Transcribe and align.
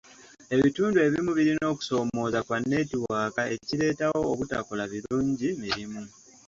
Ebitundu 0.55 0.97
ebimu 1.07 1.31
birina 1.37 1.65
okusoomooza 1.73 2.39
kwa 2.47 2.57
neetiwaaka 2.61 3.41
ekireetawo 3.55 4.19
obutakola 4.33 4.83
birungi 4.91 5.47
mirimu. 5.61 6.03